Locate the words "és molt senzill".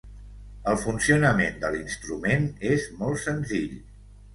2.75-3.75